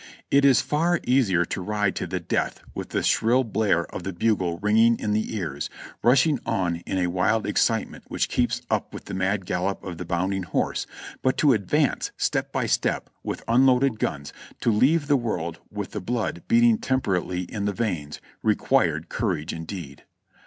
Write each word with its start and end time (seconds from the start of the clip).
It 0.31 0.43
is 0.43 0.61
far 0.61 0.99
easier 1.05 1.45
to 1.45 1.61
ride 1.61 1.95
to 1.97 2.07
the 2.07 2.19
death 2.19 2.61
with 2.73 2.89
the 2.89 3.03
shrill 3.03 3.43
blare 3.43 3.85
of 3.93 4.01
the 4.01 4.11
bugle 4.11 4.57
ringing 4.57 4.97
in 4.97 5.13
the 5.13 5.35
ears, 5.35 5.69
rushing 6.01 6.39
on 6.43 6.77
in 6.87 6.97
a 6.97 7.05
wild 7.05 7.45
excitement 7.45 8.05
which 8.07 8.27
keeps 8.27 8.63
up 8.71 8.95
with 8.95 9.05
the 9.05 9.13
mad 9.13 9.45
gallop 9.45 9.83
of 9.83 9.99
the 9.99 10.03
bounding 10.05 10.41
horse; 10.41 10.87
but 11.21 11.37
to 11.37 11.53
advance 11.53 12.09
step 12.17 12.51
by 12.51 12.65
step 12.65 13.11
with 13.21 13.43
unloaded 13.47 13.99
guns, 13.99 14.33
to 14.61 14.71
leave 14.71 15.05
the 15.05 15.15
world 15.17 15.59
with 15.69 15.91
the 15.91 16.01
blood 16.01 16.41
beating 16.47 16.79
temperately 16.79 17.41
in 17.41 17.65
the 17.65 17.71
veins, 17.71 18.19
required 18.41 19.07
courage 19.07 19.53
indeed. 19.53 20.03